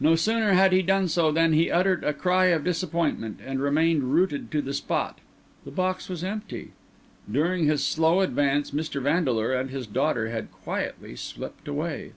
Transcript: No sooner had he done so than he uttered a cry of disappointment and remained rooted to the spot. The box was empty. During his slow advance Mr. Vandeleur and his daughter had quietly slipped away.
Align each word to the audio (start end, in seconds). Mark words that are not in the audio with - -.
No 0.00 0.16
sooner 0.16 0.54
had 0.54 0.72
he 0.72 0.82
done 0.82 1.06
so 1.06 1.30
than 1.30 1.52
he 1.52 1.70
uttered 1.70 2.02
a 2.02 2.12
cry 2.12 2.46
of 2.46 2.64
disappointment 2.64 3.38
and 3.46 3.62
remained 3.62 4.02
rooted 4.12 4.50
to 4.50 4.60
the 4.60 4.74
spot. 4.74 5.20
The 5.64 5.70
box 5.70 6.08
was 6.08 6.24
empty. 6.24 6.72
During 7.30 7.66
his 7.66 7.84
slow 7.84 8.18
advance 8.20 8.72
Mr. 8.72 9.00
Vandeleur 9.00 9.52
and 9.52 9.70
his 9.70 9.86
daughter 9.86 10.28
had 10.28 10.50
quietly 10.50 11.14
slipped 11.14 11.68
away. 11.68 12.14